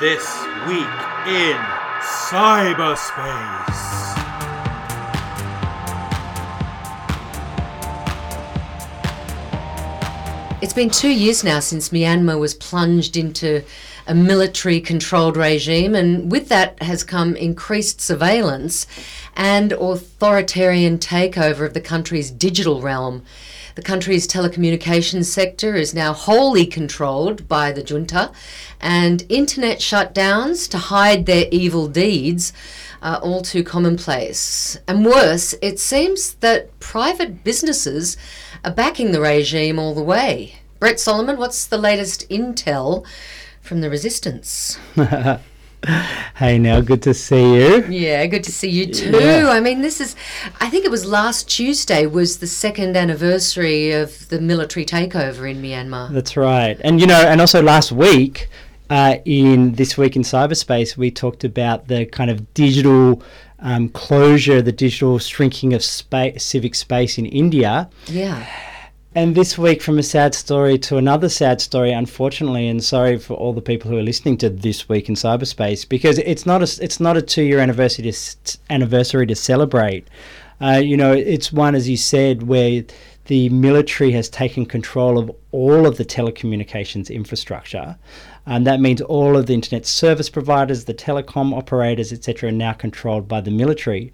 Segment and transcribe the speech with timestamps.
[0.00, 0.32] This
[0.68, 0.86] week
[1.26, 1.56] in
[2.02, 3.58] cyberspace.
[10.62, 13.64] It's been two years now since Myanmar was plunged into
[14.06, 18.86] a military controlled regime, and with that has come increased surveillance
[19.34, 23.24] and authoritarian takeover of the country's digital realm.
[23.78, 28.32] The country's telecommunications sector is now wholly controlled by the junta,
[28.80, 32.52] and internet shutdowns to hide their evil deeds
[33.02, 34.76] are all too commonplace.
[34.88, 38.16] And worse, it seems that private businesses
[38.64, 40.56] are backing the regime all the way.
[40.80, 43.06] Brett Solomon, what's the latest intel
[43.60, 44.76] from the resistance?
[46.36, 47.84] hey, now, good to see you.
[47.86, 49.10] Yeah, good to see you too.
[49.10, 49.48] Yeah.
[49.48, 50.16] I mean, this is,
[50.60, 55.62] I think it was last Tuesday was the second anniversary of the military takeover in
[55.62, 56.12] Myanmar.
[56.12, 56.78] That's right.
[56.82, 58.48] And, you know, and also last week,
[58.90, 63.22] uh, in This Week in Cyberspace, we talked about the kind of digital
[63.60, 67.90] um, closure, the digital shrinking of spa- civic space in India.
[68.06, 68.46] Yeah.
[69.18, 73.34] And this week, from a sad story to another sad story, unfortunately, and sorry for
[73.34, 76.84] all the people who are listening to this week in cyberspace, because it's not a
[76.84, 80.06] it's not a two year anniversary to anniversary to celebrate.
[80.60, 82.84] Uh, you know, it's one as you said where
[83.24, 87.98] the military has taken control of all of the telecommunications infrastructure.
[88.48, 92.72] And that means all of the internet service providers, the telecom operators, etc., are now
[92.72, 94.10] controlled by the military.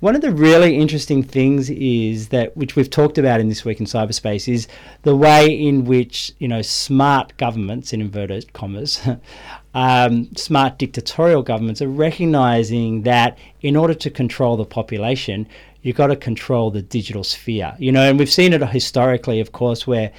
[0.00, 3.80] One of the really interesting things is that, which we've talked about in this week
[3.80, 4.68] in cyberspace, is
[5.04, 9.00] the way in which you know smart governments, in inverted commas,
[9.74, 15.48] um, smart dictatorial governments are recognizing that in order to control the population,
[15.80, 17.74] you've got to control the digital sphere.
[17.78, 20.12] You know, and we've seen it historically, of course, where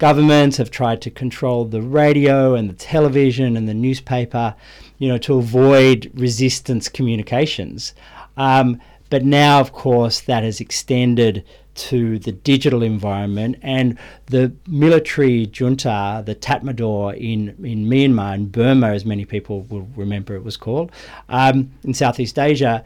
[0.00, 4.56] governments have tried to control the radio and the television and the newspaper,
[4.98, 7.94] you know, to avoid resistance communications.
[8.36, 11.44] Um, but now, of course, that has extended
[11.74, 18.88] to the digital environment and the military junta, the Tatmadaw in, in Myanmar and Burma,
[18.88, 20.92] as many people will remember it was called,
[21.28, 22.82] um, in Southeast Asia,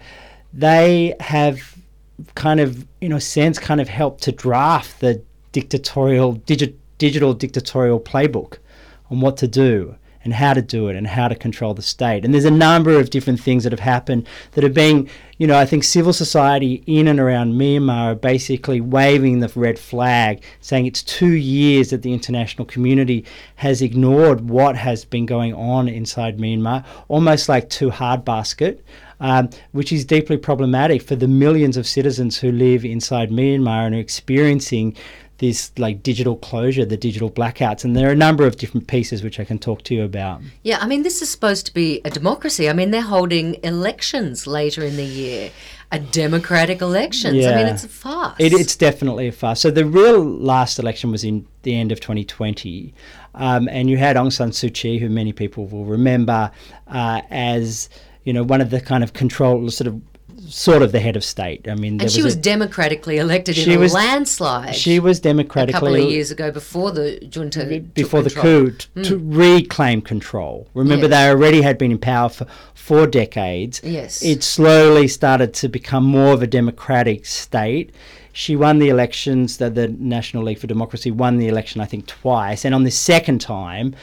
[0.52, 1.76] they have
[2.34, 5.22] kind of, in a sense, kind of helped to draft the
[5.52, 6.74] dictatorial, digi-
[7.04, 8.56] digital dictatorial playbook
[9.10, 9.94] on what to do
[10.24, 12.24] and how to do it and how to control the state.
[12.24, 15.58] And there's a number of different things that have happened that are being, you know,
[15.58, 20.86] I think civil society in and around Myanmar are basically waving the red flag, saying
[20.86, 23.26] it's two years that the international community
[23.56, 28.82] has ignored what has been going on inside Myanmar, almost like too hard basket.
[29.20, 33.94] Um, which is deeply problematic for the millions of citizens who live inside Myanmar and
[33.94, 34.96] are experiencing
[35.38, 39.22] this like digital closure, the digital blackouts, and there are a number of different pieces
[39.22, 40.40] which I can talk to you about.
[40.62, 42.68] Yeah, I mean, this is supposed to be a democracy.
[42.68, 45.50] I mean, they're holding elections later in the year,
[45.90, 47.44] a democratic elections.
[47.44, 48.36] I mean, it's a farce.
[48.38, 49.60] It, it's definitely a farce.
[49.60, 52.94] So the real last election was in the end of 2020,
[53.34, 56.50] um, and you had Aung San Suu Kyi, who many people will remember
[56.86, 57.88] uh, as
[58.22, 60.00] you know one of the kind of control sort of
[60.48, 61.68] sort of the head of state.
[61.68, 64.74] I mean, there and she was a- democratically elected She in a was- landslide.
[64.74, 68.70] she was democratically a couple of years ago before the junta took before the coup
[68.70, 69.36] t- to hmm.
[69.36, 70.68] reclaim control.
[70.74, 71.10] Remember, Yes.
[71.10, 73.80] they already had been in power for four decades.
[73.82, 74.22] Yes.
[74.22, 77.94] It slowly started to become more of a democratic state.
[78.32, 82.06] She won the elections, the, the National League for Democracy won the election, I think,
[82.06, 82.64] twice.
[82.64, 83.94] And on the second time,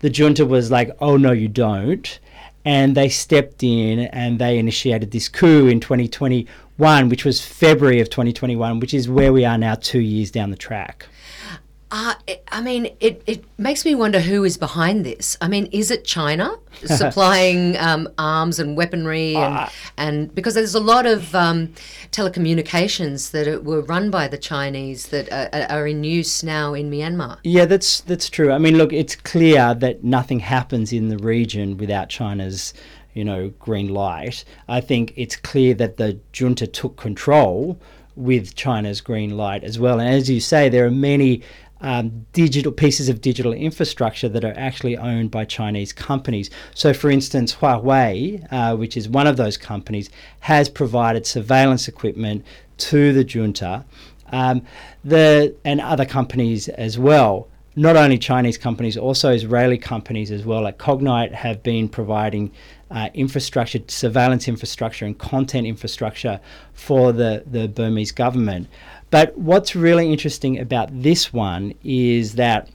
[0.00, 2.18] the junta was like, oh, no, you don't.
[2.68, 8.10] And they stepped in and they initiated this coup in 2021, which was February of
[8.10, 11.06] 2021, which is where we are now, two years down the track.
[11.90, 12.14] Uh,
[12.52, 15.38] I mean, it, it makes me wonder who is behind this.
[15.40, 19.34] I mean, is it China supplying um, arms and weaponry?
[19.34, 21.72] And, Uh, and because there's a lot of um,
[22.12, 27.38] telecommunications that were run by the Chinese that are, are in use now in Myanmar.
[27.42, 28.52] Yeah, that's that's true.
[28.52, 32.74] I mean, look, it's clear that nothing happens in the region without China's,
[33.14, 34.44] you know, green light.
[34.68, 37.80] I think it's clear that the junta took control
[38.14, 40.00] with China's green light as well.
[40.00, 41.42] And as you say, there are many
[41.80, 46.50] um, digital pieces of digital infrastructure that are actually owned by Chinese companies.
[46.74, 50.10] So, for instance, Huawei, uh, which is one of those companies,
[50.40, 52.44] has provided surveillance equipment
[52.78, 53.84] to the junta,
[54.30, 54.62] um,
[55.04, 57.48] the and other companies as well.
[57.76, 62.50] Not only Chinese companies, also Israeli companies as well, like Cognyte, have been providing
[62.90, 66.40] uh, infrastructure, surveillance infrastructure, and content infrastructure
[66.72, 68.66] for the, the Burmese government.
[69.10, 72.68] But what's really interesting about this one is that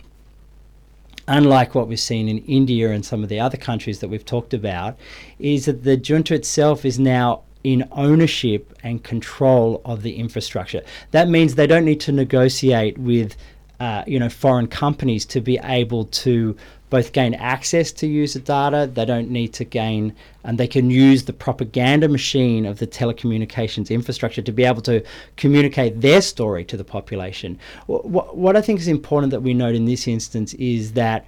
[1.27, 4.53] unlike what we've seen in India and some of the other countries that we've talked
[4.53, 4.97] about,
[5.39, 10.81] is that the junta itself is now in ownership and control of the infrastructure.
[11.11, 13.37] That means they don't need to negotiate with
[13.79, 16.55] uh, you know foreign companies to be able to
[16.93, 18.87] both gain access to user data.
[18.93, 20.13] They don't need to gain,
[20.43, 25.03] and they can use the propaganda machine of the telecommunications infrastructure to be able to
[25.35, 27.57] communicate their story to the population.
[27.87, 31.25] What, what I think is important that we note in this instance is that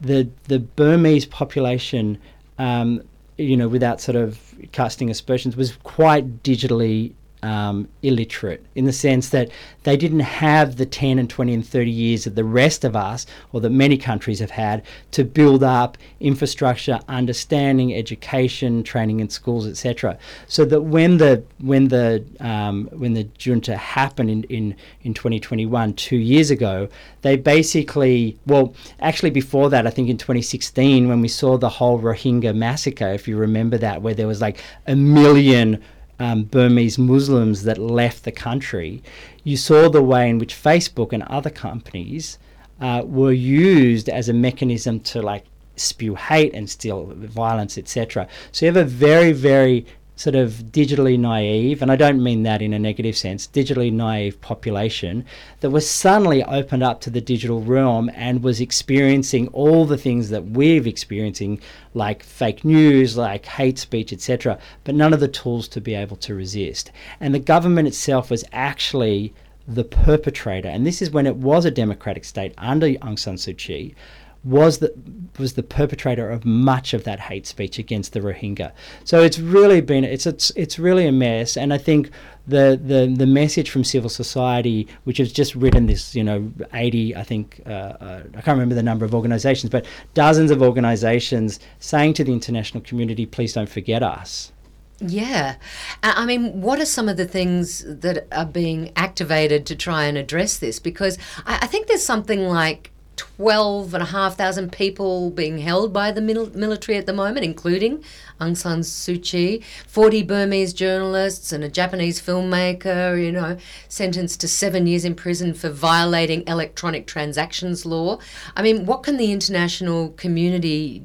[0.00, 2.18] the the Burmese population,
[2.58, 3.00] um,
[3.38, 4.40] you know, without sort of
[4.72, 7.12] casting aspersions, was quite digitally
[7.44, 9.50] um, illiterate in the sense that
[9.82, 13.26] they didn't have the 10 and 20 and 30 years that the rest of us,
[13.52, 19.66] or that many countries have had, to build up infrastructure, understanding, education, training in schools,
[19.66, 20.18] etc.
[20.48, 25.92] So that when the when the um, when the junta happened in, in in 2021,
[25.94, 26.88] two years ago,
[27.20, 32.00] they basically well, actually before that, I think in 2016 when we saw the whole
[32.00, 35.82] Rohingya massacre, if you remember that, where there was like a million
[36.18, 39.02] um, Burmese Muslims that left the country,
[39.42, 42.38] you saw the way in which Facebook and other companies
[42.80, 45.44] uh, were used as a mechanism to like
[45.76, 48.28] spew hate and steal violence, etc.
[48.52, 52.62] So you have a very, very sort of digitally naive, and I don't mean that
[52.62, 55.24] in a negative sense, digitally naive population
[55.60, 60.30] that was suddenly opened up to the digital realm and was experiencing all the things
[60.30, 61.60] that we're experiencing,
[61.94, 66.16] like fake news, like hate speech, etc., but none of the tools to be able
[66.16, 66.92] to resist.
[67.18, 69.34] And the government itself was actually
[69.66, 73.56] the perpetrator, and this is when it was a democratic state under Aung San Suu
[73.56, 73.94] Kyi
[74.44, 74.94] was the
[75.38, 78.72] was the perpetrator of much of that hate speech against the Rohingya.
[79.04, 82.10] So it's really been it's it's it's really a mess, and I think
[82.46, 87.16] the the the message from civil society, which has just written this, you know, eighty
[87.16, 91.58] I think uh, uh, I can't remember the number of organisations, but dozens of organisations
[91.78, 94.52] saying to the international community, please don't forget us.
[95.00, 95.56] Yeah.
[96.02, 100.16] I mean, what are some of the things that are being activated to try and
[100.16, 100.78] address this?
[100.78, 106.98] Because I, I think there's something like 12,500 people being held by the mil- military
[106.98, 108.02] at the moment, including
[108.40, 113.56] Aung San Suu Kyi, 40 Burmese journalists and a Japanese filmmaker, you know,
[113.88, 118.18] sentenced to seven years in prison for violating electronic transactions law.
[118.56, 121.02] I mean, what can the international community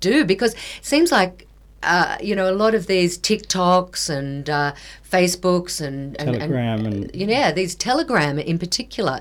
[0.00, 0.24] do?
[0.24, 1.46] Because it seems like
[1.82, 4.74] uh, you know, a lot of these TikToks and uh,
[5.10, 9.20] Facebooks and, and Telegram and, and, yeah, these Telegram in particular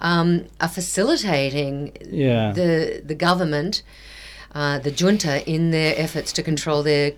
[0.00, 2.52] um, are facilitating yeah.
[2.52, 3.82] the the government,
[4.54, 7.12] uh, the junta, in their efforts to control their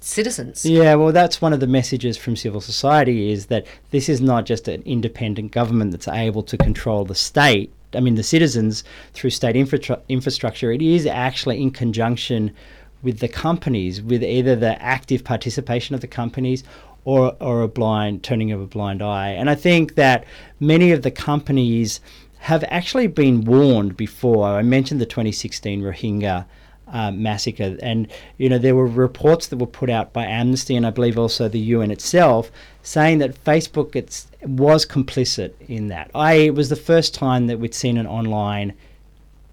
[0.00, 0.64] citizens.
[0.64, 4.46] Yeah, well, that's one of the messages from civil society is that this is not
[4.46, 7.72] just an independent government that's able to control the state.
[7.94, 10.72] I mean, the citizens through state infra- infrastructure.
[10.72, 12.54] It is actually in conjunction
[13.02, 16.64] with the companies, with either the active participation of the companies
[17.04, 19.30] or, or a blind turning of a blind eye.
[19.30, 20.24] And I think that
[20.58, 22.00] many of the companies
[22.38, 24.48] have actually been warned before.
[24.48, 26.46] I mentioned the 2016 Rohingya
[26.92, 30.86] uh, massacre, and you know there were reports that were put out by Amnesty and
[30.86, 32.50] I believe also the UN itself
[32.82, 33.92] saying that Facebook
[34.42, 36.10] was complicit in that.
[36.14, 38.72] I it was the first time that we'd seen an online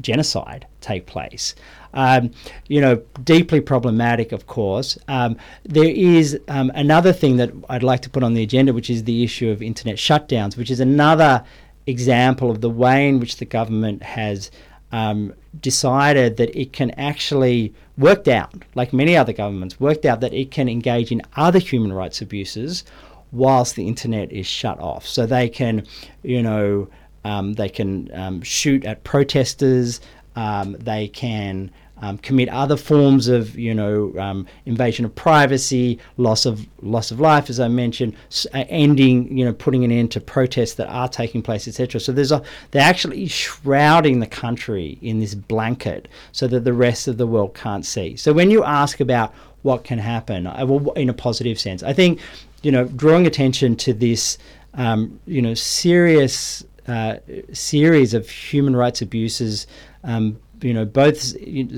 [0.01, 1.55] genocide take place.
[1.97, 2.29] Um,
[2.67, 4.99] you know, deeply problematic, of course.
[5.07, 8.92] Um, there is um, another thing that I'd like to put on the agenda, which
[8.92, 11.44] is the issue of internet shutdowns, which is another
[11.87, 14.51] example of the way in which the government has
[14.92, 20.33] um, decided that it can actually worked out, like many other governments, worked out that
[20.33, 22.83] it can engage in other human rights abuses
[23.31, 25.06] whilst the internet is shut off.
[25.07, 25.83] So they can,
[26.21, 26.87] you know,
[27.25, 29.99] um, they can um, shoot at protesters.
[30.35, 36.45] Um, they can um, commit other forms of, you know, um, invasion of privacy, loss
[36.45, 38.16] of loss of life, as I mentioned,
[38.54, 41.99] uh, ending, you know, putting an end to protests that are taking place, etc.
[41.99, 47.07] So there's a they're actually shrouding the country in this blanket so that the rest
[47.07, 48.16] of the world can't see.
[48.16, 52.19] So when you ask about what can happen, will, in a positive sense, I think,
[52.61, 54.37] you know, drawing attention to this,
[54.75, 57.18] um, you know, serious uh,
[57.51, 59.68] series of human rights abuses,
[60.04, 61.19] um, you know, both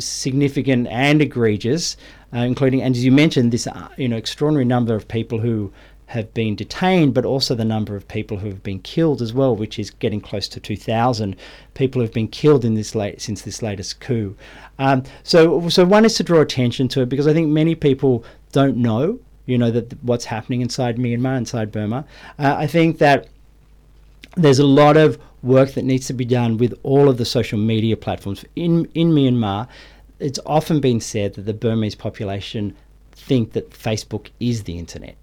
[0.03, 1.97] significant and egregious,
[2.33, 5.71] uh, including, and as you mentioned, this uh, you know extraordinary number of people who
[6.09, 9.55] have been detained, but also the number of people who have been killed as well,
[9.55, 11.35] which is getting close to 2,000
[11.75, 14.35] people who have been killed in this late since this latest coup.
[14.79, 18.25] Um, so, so one is to draw attention to it because I think many people
[18.51, 22.05] don't know, you know, that what's happening inside Myanmar, inside Burma.
[22.39, 23.27] Uh, I think that
[24.35, 27.57] there's a lot of work that needs to be done with all of the social
[27.57, 29.67] media platforms in in Myanmar.
[30.19, 32.75] It's often been said that the Burmese population
[33.13, 35.15] think that Facebook is the internet.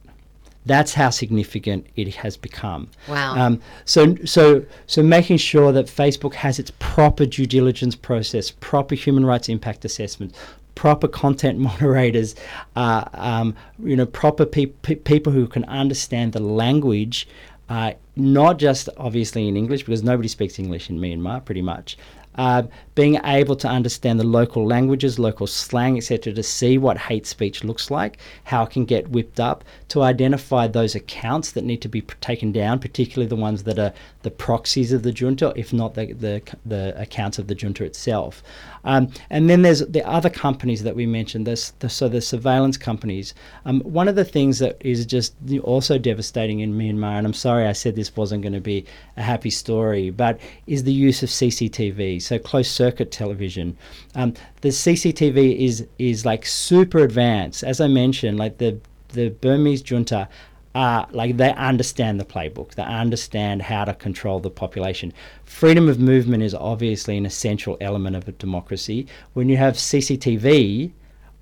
[0.65, 2.91] That's how significant it has become.
[3.09, 3.37] Wow.
[3.37, 8.97] Um, so, so, so making sure that Facebook has its proper due diligence process, proper
[8.97, 10.35] human rights impact assessment,
[10.75, 12.35] proper content moderators,
[12.75, 17.29] uh, um, you know, proper pe- pe- people who can understand the language,
[17.69, 21.97] uh, not just obviously in English because nobody speaks English in Myanmar, pretty much,
[22.37, 22.63] uh,
[22.95, 27.65] being able to understand the local languages, local slang, etc., to see what hate speech
[27.65, 31.89] looks like, how it can get whipped up, to identify those accounts that need to
[31.89, 33.93] be taken down, particularly the ones that are
[34.23, 38.43] the proxies of the junta, if not the, the, the accounts of the junta itself.
[38.87, 42.77] Um, and then there's the other companies that we mentioned, this, the, so the surveillance
[42.77, 43.35] companies.
[43.67, 47.67] Um, one of the things that is just also devastating in Myanmar, and I'm sorry
[47.67, 51.29] I said this wasn't going to be a happy story, but is the use of
[51.29, 53.77] CCTV so closed circuit television.
[54.15, 57.65] Um, the CCTV is is like super advanced.
[57.65, 58.79] As I mentioned, like the
[59.11, 60.29] the Burmese junta
[60.77, 65.11] uh, like they understand the playbook, they understand how to control the population.
[65.43, 69.07] Freedom of movement is obviously an essential element of a democracy.
[69.33, 70.93] When you have CCTV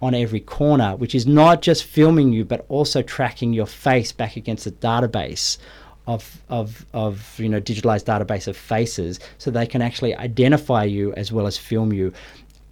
[0.00, 4.36] on every corner, which is not just filming you but also tracking your face back
[4.36, 5.58] against a database
[6.06, 11.12] of, of, of you know digitalized database of faces so they can actually identify you
[11.14, 12.12] as well as film you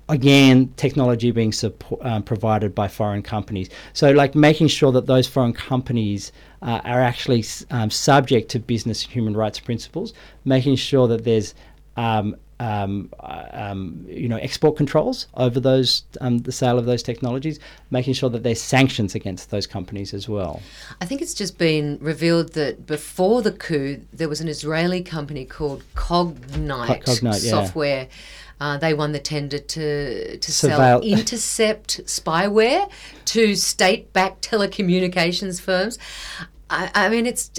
[0.08, 5.26] again technology being support, um, provided by foreign companies so like making sure that those
[5.26, 6.32] foreign companies
[6.62, 10.12] uh, are actually um, subject to business and human rights principles
[10.44, 11.54] making sure that there's
[11.96, 17.02] um, um, uh, um, you know, export controls over those um, the sale of those
[17.02, 17.58] technologies,
[17.90, 20.62] making sure that there's sanctions against those companies as well.
[21.00, 25.44] I think it's just been revealed that before the coup, there was an Israeli company
[25.44, 28.02] called Cognyte, Cognyte Software.
[28.02, 28.16] Yeah.
[28.62, 32.88] Uh, they won the tender to to Surveil- sell intercept spyware
[33.24, 35.98] to state-backed telecommunications firms.
[36.70, 37.50] I, I mean, it's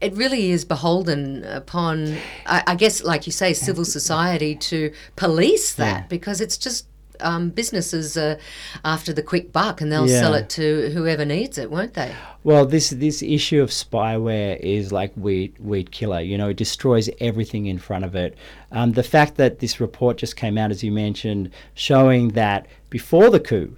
[0.00, 5.74] it really is beholden upon, I, I, guess, like you say, civil society to police
[5.74, 6.06] that yeah.
[6.08, 6.86] because it's just
[7.20, 8.38] um, businesses are
[8.84, 10.20] after the quick buck and they'll yeah.
[10.20, 12.14] sell it to whoever needs it, won't they?
[12.44, 16.20] Well, this this issue of spyware is like weed weed killer.
[16.20, 18.36] You know, it destroys everything in front of it.
[18.72, 23.30] Um, the fact that this report just came out, as you mentioned, showing that before
[23.30, 23.76] the coup,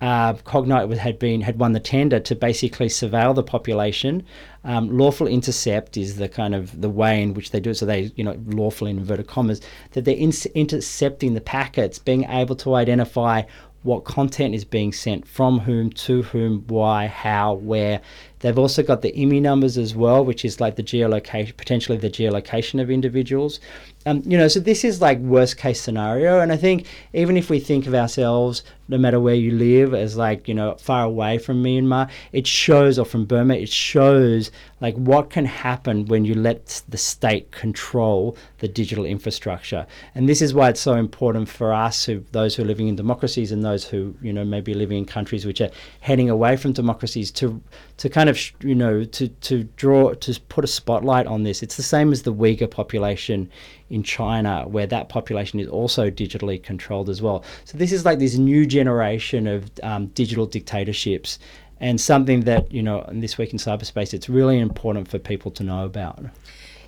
[0.00, 4.24] uh, Cognyte had been had won the tender to basically surveil the population.
[4.64, 7.74] Um, lawful intercept is the kind of the way in which they do it.
[7.76, 9.60] So they, you know, lawful in inverted commas,
[9.92, 13.42] that they're in- intercepting the packets, being able to identify
[13.82, 18.00] what content is being sent from whom to whom, why, how, where.
[18.40, 22.10] They've also got the IMEI numbers as well, which is like the geolocation, potentially the
[22.10, 23.60] geolocation of individuals.
[24.06, 26.40] Um, you know, so this is like worst case scenario.
[26.40, 30.16] And I think even if we think of ourselves, no matter where you live, as
[30.18, 34.50] like, you know, far away from Myanmar, it shows, or from Burma, it shows
[34.82, 39.86] like what can happen when you let the state control the digital infrastructure.
[40.14, 42.96] And this is why it's so important for us, who, those who are living in
[42.96, 46.72] democracies and those who, you know, maybe living in countries which are heading away from
[46.72, 47.62] democracies to
[47.96, 51.62] to kind of you know to to draw to put a spotlight on this.
[51.62, 53.50] It's the same as the Uyghur population
[53.90, 57.44] in China, where that population is also digitally controlled as well.
[57.64, 61.38] So this is like this new generation of um, digital dictatorships,
[61.80, 65.50] and something that you know in this week in cyberspace, it's really important for people
[65.52, 66.24] to know about.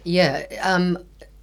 [0.04, 0.46] Yeah.
[0.62, 0.98] Um,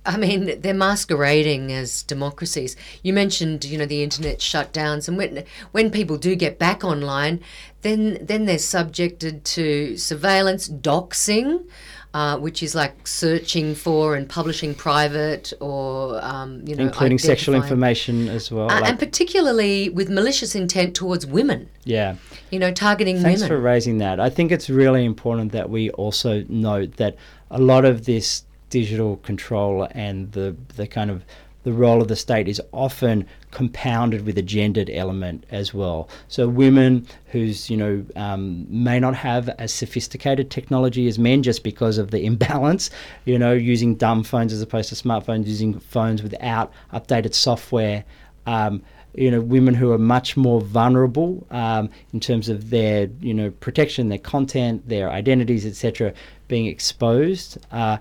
[0.06, 2.76] I mean, they're masquerading as democracies.
[3.04, 7.40] You mentioned, you know, the internet shutdowns, and when when people do get back online,
[7.84, 11.66] then then they're subjected to surveillance, doxing,
[12.14, 17.56] uh, which is like searching for and publishing private or um, you know, including sexual
[17.56, 21.70] information as well, uh, like and particularly with malicious intent towards women.
[21.86, 22.16] Yeah,
[22.52, 23.58] you know, targeting Thanks women.
[23.58, 24.20] for raising that.
[24.20, 27.16] I think it's really important that we also note that
[27.50, 28.44] a lot of this
[28.74, 31.24] digital control and the the kind of
[31.62, 36.10] the role of the state is often compounded with a gendered element as well.
[36.28, 41.64] So women who's you know um, may not have as sophisticated technology as men just
[41.64, 42.90] because of the imbalance.
[43.26, 48.04] You know, using dumb phones as opposed to smartphones, using phones without updated software.
[48.48, 48.82] Um,
[49.16, 53.52] you know, women who are much more vulnerable um, in terms of their, you know,
[53.52, 56.14] protection, their content, their identities, etc.,
[56.48, 57.58] being exposed.
[57.72, 57.98] Uh,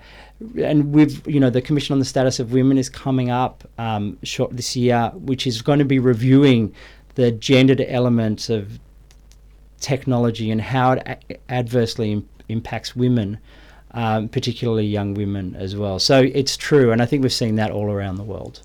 [0.59, 4.19] and with you know the Commission on the Status of Women is coming up um,
[4.23, 6.75] short this year, which is going to be reviewing
[7.14, 8.78] the gendered elements of
[9.81, 13.38] technology and how it a- adversely Im- impacts women.
[13.95, 15.99] um, particularly young women as well.
[15.99, 18.62] So it's true, and I think we've seen that all around the world.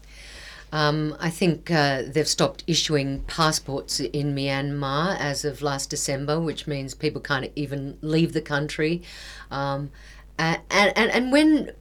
[0.72, 6.68] Um, I think uh, they've stopped issuing passports in Myanmar as of last December, which
[6.68, 9.02] means people can't even leave the country.
[9.50, 9.92] Um,
[10.38, 11.72] and, and, and when,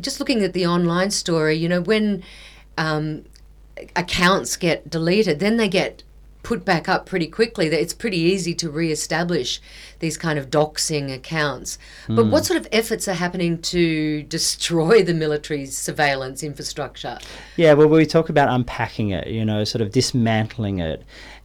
[0.00, 2.22] just looking at the online story, you know, when
[2.78, 3.24] um,
[3.96, 6.02] accounts get deleted, then they get
[6.42, 7.68] put back up pretty quickly.
[7.68, 9.60] That it's pretty easy to re-establish
[10.00, 11.78] these kind of doxing accounts.
[12.08, 12.46] But what hmm.
[12.46, 17.18] sort of efforts are happening to destroy the military's surveillance infrastructure?
[17.56, 21.04] Yeah, well, we talk about unpacking it, you know, sort of dismantling it.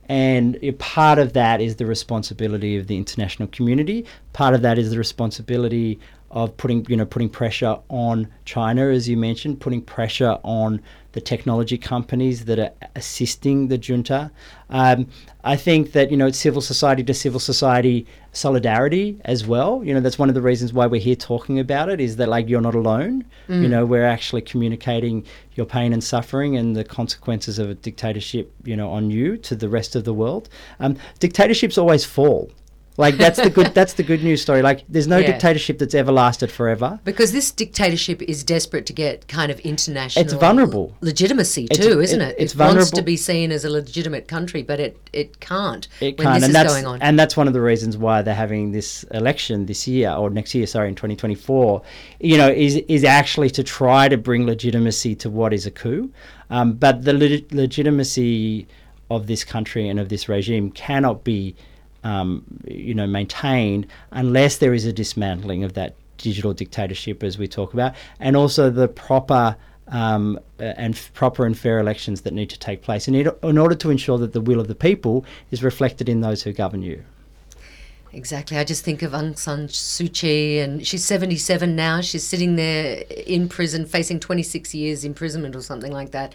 [0.10, 4.06] And part of that is the responsibility of the international community.
[4.34, 6.00] Part of that is the responsibility
[6.32, 10.82] of putting, you know, putting pressure on China, as you mentioned, putting pressure on
[11.18, 14.30] the technology companies that are assisting the junta.
[14.70, 15.08] Um,
[15.44, 19.84] I think that you know it's civil society to civil society solidarity as well.
[19.84, 22.30] You know that's one of the reasons why we're here talking about it is that
[22.30, 23.26] like you're not alone.
[23.64, 28.54] You know we're actually communicating your pain and suffering and the consequences of a dictatorship.
[28.64, 30.50] You know on you to the rest of the world.
[30.80, 32.52] Um, dictatorships always fall.
[33.00, 34.64] Like that's the good that's the good news story.
[34.64, 35.28] Like there's no Yeah.
[35.34, 37.00] dictatorship that's ever lasted forever.
[37.04, 40.96] Because this dictatorship is desperate to get kind of international It's vulnerable.
[41.02, 42.36] legitimacy It's- too, isn't it- it?
[42.40, 46.18] it's it wants to be seen as a legitimate country, but it, it can't It
[46.18, 47.00] when can't, this and is that's going on.
[47.04, 50.56] and that's one of the reasons why they're having this election this year or next
[50.56, 51.84] year, sorry, in 2024.
[52.20, 56.10] You know, is is actually to try to bring legitimacy to what is a coup,
[56.50, 58.68] um, but the le- legitimacy
[59.10, 61.56] of this country and of this regime cannot be,
[62.04, 67.48] um, you know, maintained unless there is a dismantling of that digital dictatorship, as we
[67.48, 69.56] talk about, and also the proper
[69.90, 73.90] um, and proper and fair elections that need to take place, in, in order to
[73.90, 77.04] ensure that the will of the people is reflected in those who govern you.
[78.14, 78.58] Exactly.
[78.58, 82.02] I just think of Aung San Suu Kyi, and she's 77 now.
[82.02, 86.34] She's sitting there in prison, facing 26 years imprisonment or something like that.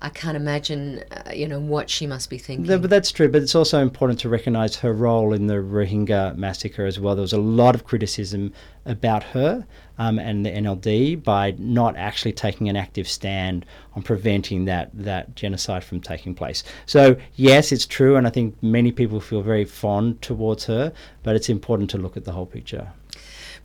[0.00, 2.66] I can't imagine, uh, you know, what she must be thinking.
[2.66, 3.28] Th- but that's true.
[3.28, 7.16] But it's also important to recognise her role in the Rohingya massacre as well.
[7.16, 8.52] There was a lot of criticism
[8.88, 9.66] about her
[9.98, 15.34] um, and the NLD by not actually taking an active stand on preventing that that
[15.36, 16.64] genocide from taking place.
[16.86, 20.92] So yes, it's true, and I think many people feel very fond towards her.
[21.22, 22.92] But it's important to look at the whole picture.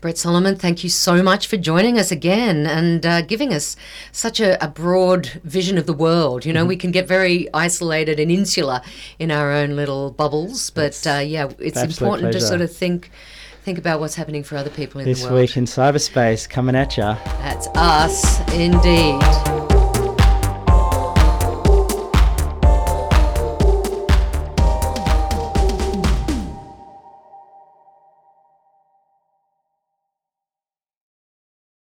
[0.04, 3.78] Brett Solomon, thank you so much for joining us again and uh, giving us
[4.12, 6.46] such a, a broad vision of the world.
[6.46, 8.82] You know, we can get very isolated and insular
[9.18, 13.12] in our own little bubbles, but uh, yeah, it's important to sort of think
[13.64, 15.40] think about what's happening for other people in This the world.
[15.42, 17.16] week in cyberspace, coming at ya.
[17.40, 19.22] That's us, indeed.